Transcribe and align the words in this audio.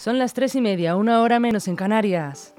Son 0.00 0.18
las 0.18 0.32
tres 0.32 0.54
y 0.54 0.62
media, 0.62 0.96
una 0.96 1.20
hora 1.20 1.38
menos 1.40 1.68
en 1.68 1.76
Canarias. 1.76 2.54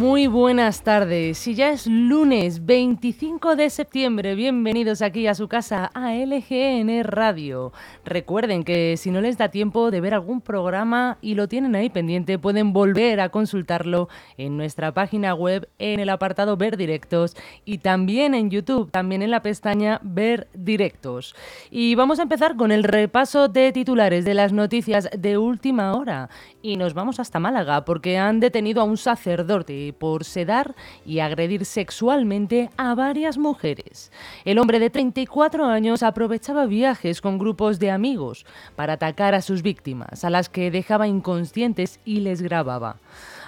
Muy 0.00 0.28
buenas 0.28 0.82
tardes. 0.82 1.36
Si 1.36 1.54
ya 1.54 1.72
es 1.72 1.86
lunes 1.86 2.64
25 2.64 3.54
de 3.54 3.68
septiembre, 3.68 4.34
bienvenidos 4.34 5.02
aquí 5.02 5.26
a 5.26 5.34
su 5.34 5.46
casa, 5.46 5.90
a 5.92 6.14
LGN 6.14 7.04
Radio. 7.04 7.74
Recuerden 8.06 8.64
que 8.64 8.96
si 8.96 9.10
no 9.10 9.20
les 9.20 9.36
da 9.36 9.50
tiempo 9.50 9.90
de 9.90 10.00
ver 10.00 10.14
algún 10.14 10.40
programa 10.40 11.18
y 11.20 11.34
lo 11.34 11.48
tienen 11.48 11.74
ahí 11.74 11.90
pendiente, 11.90 12.38
pueden 12.38 12.72
volver 12.72 13.20
a 13.20 13.28
consultarlo 13.28 14.08
en 14.38 14.56
nuestra 14.56 14.94
página 14.94 15.34
web, 15.34 15.68
en 15.78 16.00
el 16.00 16.08
apartado 16.08 16.56
Ver 16.56 16.78
Directos 16.78 17.36
y 17.66 17.76
también 17.76 18.32
en 18.32 18.48
YouTube, 18.48 18.90
también 18.90 19.20
en 19.20 19.30
la 19.30 19.42
pestaña 19.42 20.00
Ver 20.02 20.48
Directos. 20.54 21.36
Y 21.70 21.94
vamos 21.94 22.20
a 22.20 22.22
empezar 22.22 22.56
con 22.56 22.72
el 22.72 22.84
repaso 22.84 23.48
de 23.48 23.70
titulares 23.70 24.24
de 24.24 24.32
las 24.32 24.54
noticias 24.54 25.10
de 25.14 25.36
última 25.36 25.92
hora. 25.92 26.30
Y 26.62 26.76
nos 26.76 26.94
vamos 26.94 27.20
hasta 27.20 27.38
Málaga 27.38 27.84
porque 27.84 28.16
han 28.16 28.40
detenido 28.40 28.80
a 28.80 28.84
un 28.84 28.96
sacerdote 28.96 29.89
por 29.92 30.24
sedar 30.24 30.74
y 31.04 31.20
agredir 31.20 31.64
sexualmente 31.64 32.70
a 32.76 32.94
varias 32.94 33.38
mujeres. 33.38 34.12
El 34.44 34.58
hombre 34.58 34.78
de 34.78 34.90
34 34.90 35.66
años 35.66 36.02
aprovechaba 36.02 36.66
viajes 36.66 37.20
con 37.20 37.38
grupos 37.38 37.78
de 37.78 37.90
amigos 37.90 38.46
para 38.76 38.94
atacar 38.94 39.34
a 39.34 39.42
sus 39.42 39.62
víctimas, 39.62 40.24
a 40.24 40.30
las 40.30 40.48
que 40.48 40.70
dejaba 40.70 41.08
inconscientes 41.08 42.00
y 42.04 42.20
les 42.20 42.42
grababa. 42.42 42.96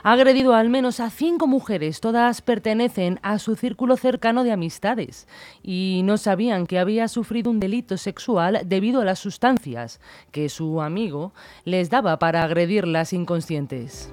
Ha 0.05 0.13
agredido 0.13 0.55
al 0.55 0.69
menos 0.69 0.99
a 0.99 1.11
cinco 1.11 1.47
mujeres, 1.47 2.01
todas 2.01 2.43
pertenecen 2.43 3.21
a 3.23 3.39
su 3.39 3.55
círculo 3.55 3.97
cercano 3.97 4.43
de 4.43 4.51
amistades 4.51 5.29
y 5.63 6.01
no 6.05 6.19
sabían 6.19 6.67
que 6.67 6.81
había 6.81 7.07
sufrido 7.07 7.51
un 7.51 7.61
delito 7.61 7.97
sexual 7.97 8.63
debido 8.65 9.01
a 9.01 9.05
las 9.05 9.21
sustancias 9.21 10.01
que 10.33 10.49
su 10.49 10.83
amigo 10.83 11.33
les 11.65 11.89
daba 11.89 12.19
para 12.19 12.43
agredirlas 12.43 13.13
inconscientes. 13.13 14.13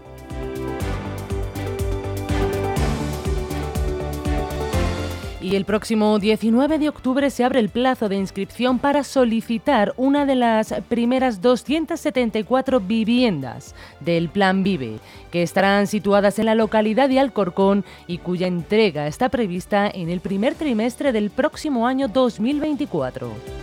Y 5.49 5.55
el 5.55 5.65
próximo 5.65 6.19
19 6.19 6.77
de 6.77 6.89
octubre 6.89 7.27
se 7.31 7.43
abre 7.43 7.59
el 7.59 7.69
plazo 7.69 8.07
de 8.07 8.15
inscripción 8.17 8.77
para 8.77 9.03
solicitar 9.03 9.95
una 9.97 10.27
de 10.27 10.35
las 10.35 10.75
primeras 10.89 11.41
274 11.41 12.79
viviendas 12.79 13.73
del 13.99 14.29
Plan 14.29 14.61
Vive, 14.61 14.99
que 15.31 15.41
estarán 15.41 15.87
situadas 15.87 16.37
en 16.37 16.45
la 16.45 16.53
localidad 16.53 17.09
de 17.09 17.19
Alcorcón 17.19 17.83
y 18.05 18.19
cuya 18.19 18.45
entrega 18.45 19.07
está 19.07 19.29
prevista 19.29 19.89
en 19.89 20.11
el 20.11 20.19
primer 20.19 20.53
trimestre 20.53 21.11
del 21.11 21.31
próximo 21.31 21.87
año 21.87 22.07
2024. 22.09 23.58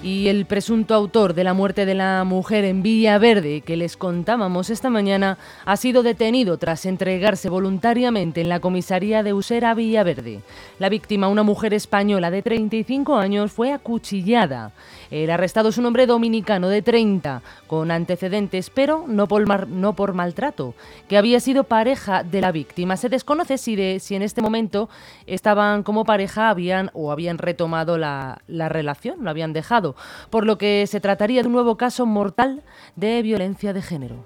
Y 0.00 0.28
el 0.28 0.46
presunto 0.46 0.94
autor 0.94 1.34
de 1.34 1.42
la 1.42 1.54
muerte 1.54 1.84
de 1.84 1.96
la 1.96 2.22
mujer 2.22 2.64
en 2.64 2.84
Verde 2.84 3.62
que 3.62 3.76
les 3.76 3.96
contábamos 3.96 4.70
esta 4.70 4.90
mañana 4.90 5.38
ha 5.64 5.76
sido 5.76 6.04
detenido 6.04 6.56
tras 6.56 6.86
entregarse 6.86 7.48
voluntariamente 7.48 8.40
en 8.40 8.48
la 8.48 8.60
comisaría 8.60 9.24
de 9.24 9.32
Usera 9.32 9.74
Villaverde. 9.74 10.40
La 10.78 10.88
víctima, 10.88 11.26
una 11.26 11.42
mujer 11.42 11.74
española 11.74 12.30
de 12.30 12.42
35 12.42 13.16
años, 13.16 13.50
fue 13.50 13.72
acuchillada. 13.72 14.70
El 15.10 15.30
arrestado 15.30 15.70
es 15.70 15.78
un 15.78 15.86
hombre 15.86 16.06
dominicano 16.06 16.68
de 16.68 16.82
30, 16.82 17.42
con 17.66 17.90
antecedentes, 17.90 18.70
pero 18.70 19.04
no 19.08 19.26
por, 19.26 20.12
maltrato, 20.14 20.74
que 21.08 21.18
había 21.18 21.40
sido 21.40 21.64
pareja 21.64 22.22
de 22.22 22.40
la 22.40 22.52
víctima. 22.52 22.96
Se 22.96 23.08
desconoce 23.08 23.58
si, 23.58 23.74
en 24.14 24.22
este 24.22 24.42
momento 24.42 24.88
estaban 25.26 25.82
como 25.82 26.04
pareja 26.04 26.50
habían 26.50 26.90
o 26.92 27.10
habían 27.10 27.38
retomado 27.38 27.98
la 27.98 28.38
relación, 28.46 29.24
lo 29.24 29.30
habían 29.30 29.52
dejado, 29.52 29.87
por 30.30 30.46
lo 30.46 30.58
que 30.58 30.86
se 30.86 31.00
trataría 31.00 31.42
de 31.42 31.48
un 31.48 31.54
nuevo 31.54 31.76
caso 31.76 32.06
mortal 32.06 32.62
de 32.96 33.22
violencia 33.22 33.72
de 33.72 33.82
género. 33.82 34.24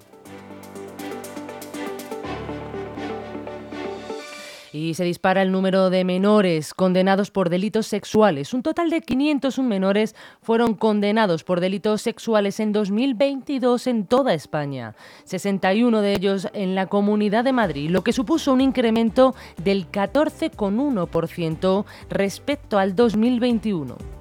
y 4.73 4.95
se 4.95 5.05
dispara 5.05 5.43
el 5.43 5.53
número 5.53 5.91
de 5.91 6.05
menores 6.05 6.73
condenados 6.75 7.31
por 7.31 7.51
delitos 7.51 7.87
sexuales. 7.87 8.55
Un 8.55 8.63
total 8.63 8.89
de 8.91 9.03
501 9.03 9.69
menores 9.69 10.17
fueron 10.41 10.75
condenados 10.75 11.45
por 11.45 11.61
delitos 11.61 12.03
sexuales 12.03 12.59
en 12.61 12.73
2022 12.73 13.87
en 13.87 14.07
toda 14.07 14.35
España, 14.35 14.97
61 15.25 16.01
de 16.01 16.15
ellos 16.15 16.49
en 16.55 16.75
la 16.75 16.87
Comunidad 16.87 17.45
de 17.45 17.53
Madrid, 17.53 17.91
lo 17.91 18.03
que 18.03 18.13
supuso 18.13 18.53
un 18.53 18.61
incremento 18.61 19.35
del 19.63 19.91
14,1% 19.91 21.85
respecto 22.09 22.79
al 22.79 22.97
2021. 22.97 24.12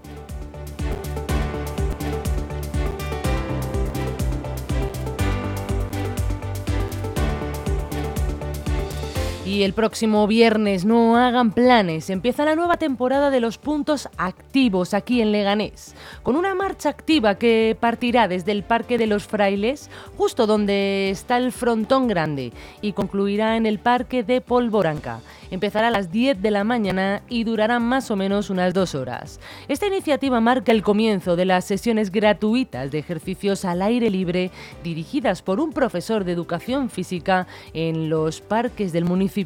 Y 9.52 9.64
el 9.64 9.74
próximo 9.74 10.28
viernes 10.28 10.86
no 10.86 11.18
hagan 11.18 11.52
planes, 11.52 12.10
empieza 12.10 12.46
la 12.46 12.56
nueva 12.56 12.78
temporada 12.78 13.30
de 13.30 13.42
los 13.42 13.58
puntos 13.58 14.08
activos 14.16 14.94
aquí 14.94 15.20
en 15.20 15.34
Leganés, 15.34 15.94
con 16.24 16.38
una 16.38 16.56
marcha 16.56 16.88
activa 16.88 17.36
que 17.36 17.76
partirá 17.78 18.30
desde 18.30 18.54
el 18.54 18.64
Parque 18.64 18.98
de 18.98 19.08
los 19.08 19.28
Frailes, 19.28 19.90
justo 20.16 20.48
donde 20.48 21.10
está 21.10 21.36
el 21.36 21.52
frontón 21.52 22.08
grande, 22.08 22.54
y 22.82 22.94
concluirá 22.94 23.58
en 23.58 23.66
el 23.66 23.78
Parque 23.78 24.24
de 24.24 24.40
Polvoranca. 24.40 25.20
Empezará 25.52 25.90
a 25.90 25.92
las 25.92 26.14
10 26.14 26.42
de 26.42 26.50
la 26.50 26.64
mañana 26.64 27.24
y 27.28 27.44
durará 27.44 27.78
más 27.80 28.10
o 28.10 28.16
menos 28.16 28.50
unas 28.50 28.74
dos 28.74 28.96
horas. 28.96 29.42
Esta 29.68 29.86
iniciativa 29.86 30.40
marca 30.40 30.72
el 30.72 30.82
comienzo 30.82 31.36
de 31.36 31.44
las 31.44 31.66
sesiones 31.66 32.10
gratuitas 32.10 32.90
de 32.90 33.00
ejercicios 33.00 33.66
al 33.66 33.82
aire 33.82 34.10
libre 34.10 34.50
dirigidas 34.82 35.42
por 35.42 35.60
un 35.60 35.74
profesor 35.74 36.24
de 36.24 36.32
educación 36.32 36.90
física 36.90 37.48
en 37.74 38.10
los 38.10 38.40
parques 38.40 38.94
del 38.94 39.04
municipio. 39.04 39.41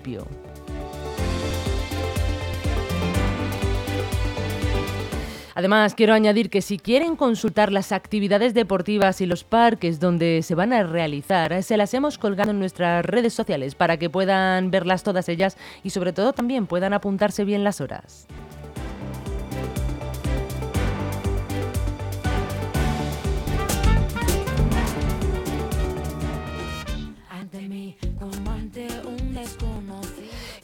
Además, 5.58 5.96
quiero 5.96 6.14
añadir 6.14 6.50
que 6.50 6.62
si 6.62 6.78
quieren 6.78 7.16
consultar 7.16 7.72
las 7.72 7.94
actividades 7.94 8.54
deportivas 8.54 9.22
y 9.22 9.26
los 9.26 9.46
parques 9.46 10.02
donde 10.02 10.42
se 10.44 10.54
van 10.54 10.74
a 10.74 10.84
realizar, 10.84 11.64
se 11.64 11.78
las 11.78 11.94
hemos 11.94 12.18
colgado 12.18 12.52
en 12.52 12.60
nuestras 12.60 13.06
redes 13.06 13.34
sociales 13.34 13.74
para 13.74 13.98
que 13.98 14.10
puedan 14.10 14.70
verlas 14.70 15.04
todas 15.04 15.30
ellas 15.30 15.58
y 15.82 15.92
sobre 15.92 16.12
todo 16.12 16.34
también 16.34 16.68
puedan 16.68 16.92
apuntarse 16.92 17.46
bien 17.46 17.64
las 17.64 17.80
horas. 17.80 18.28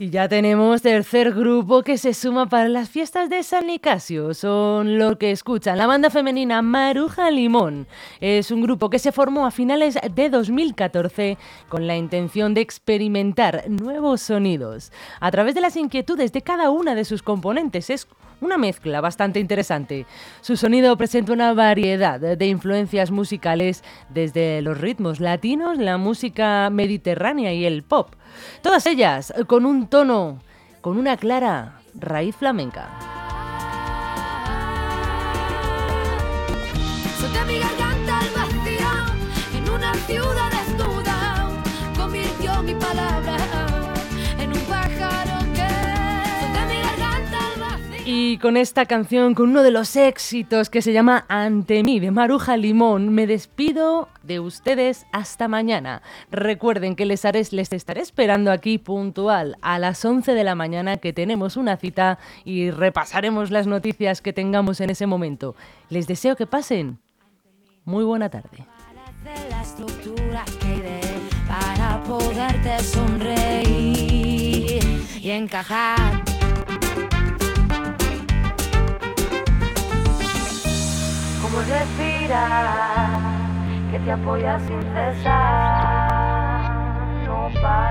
Y 0.02 0.10
ya 0.10 0.28
tenemos 0.28 0.82
tercer 0.82 1.32
grupo 1.32 1.84
que 1.84 1.96
se 2.00 2.16
suma 2.16 2.50
para 2.50 2.68
las 2.68 2.90
fiestas 2.90 3.30
de 3.30 3.44
San 3.44 3.68
Nicasio. 3.68 4.34
Son 4.34 4.98
lo 4.98 5.20
que 5.20 5.30
escuchan 5.30 5.78
la 5.78 5.86
banda 5.86 6.10
femenina 6.10 6.64
Maruja 6.64 7.30
Limón. 7.30 7.86
Es 8.20 8.50
un 8.50 8.64
grupo 8.64 8.90
que 8.90 8.98
se 8.98 9.12
formó 9.12 9.46
a 9.46 9.52
finales 9.52 10.00
de 10.16 10.30
2014 10.32 11.38
con 11.70 11.86
la 11.86 11.98
intención 11.98 12.56
de 12.56 12.62
experimentar 12.62 13.70
nuevos 13.70 14.22
sonidos. 14.22 14.92
A 15.20 15.30
través 15.30 15.54
de 15.54 15.62
las 15.62 15.78
inquietudes 15.78 16.34
de 16.34 16.42
cada 16.42 16.72
una 16.72 16.96
de 16.96 17.06
sus 17.06 17.22
componentes 17.22 17.92
es 17.92 18.08
una 18.42 18.58
mezcla 18.58 19.00
bastante 19.00 19.40
interesante. 19.40 20.06
Su 20.42 20.58
sonido 20.58 20.98
presenta 20.98 21.32
una 21.32 21.54
variedad 21.54 22.20
de 22.20 22.48
influencias 22.48 23.12
musicales 23.12 23.84
desde 24.10 24.62
los 24.62 24.80
ritmos 24.80 25.20
latinos, 25.20 25.78
la 25.78 25.98
música 25.98 26.70
mediterránea 26.70 27.54
y 27.54 27.66
el 27.66 27.84
pop. 27.84 28.16
Todas 28.62 28.86
ellas 28.88 29.34
con 29.48 29.66
un 29.66 29.88
tono, 29.88 30.40
con 30.82 30.98
una 30.98 31.16
clara 31.16 31.80
raíz 31.94 32.36
flamenca. 32.36 32.90
Y 48.32 48.38
con 48.38 48.56
esta 48.56 48.86
canción, 48.86 49.36
con 49.36 49.50
uno 49.50 49.62
de 49.62 49.72
los 49.72 49.98
éxitos 49.98 50.70
que 50.70 50.82
se 50.82 50.94
llama 50.94 51.26
Ante 51.28 51.84
mí 51.84 52.00
de 52.00 52.12
Maruja 52.12 52.56
Limón, 52.56 53.10
me 53.10 53.28
despido 53.28 54.08
de 54.24 54.40
ustedes 54.40 55.06
hasta 55.12 55.50
mañana. 55.50 56.02
Recuerden 56.32 56.96
que 56.96 57.06
les, 57.06 57.26
haré, 57.26 57.46
les 57.52 57.74
estaré 57.74 58.00
esperando 58.00 58.54
aquí 58.54 58.78
puntual 58.78 59.58
a 59.62 59.80
las 59.80 60.06
11 60.06 60.34
de 60.34 60.46
la 60.46 60.56
mañana 60.56 60.96
que 60.96 61.12
tenemos 61.12 61.58
una 61.58 61.76
cita 61.76 62.20
y 62.46 62.72
repasaremos 62.72 63.52
las 63.52 63.68
noticias 63.68 64.22
que 64.22 64.32
tengamos 64.32 64.80
en 64.80 64.92
ese 64.92 65.08
momento. 65.08 65.54
Les 65.90 66.08
deseo 66.08 66.38
que 66.38 66.48
pasen 66.48 67.00
muy 67.84 68.06
buena 68.06 68.30
tarde. 68.30 68.66
Para 71.50 72.02
poderte 72.04 72.80
sonreír 72.80 74.80
y 75.20 75.32
encajar. 75.32 76.31
Que 83.92 84.00
te 84.00 84.12
apoya 84.12 84.60
sin 84.60 84.82
cesar, 84.94 86.62
no 87.26 87.50
para. 87.62 87.82